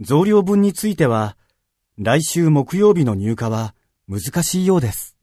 [0.00, 1.36] 増量分については、
[1.98, 3.74] 来週木曜日の入荷は
[4.08, 5.17] 難しいようです。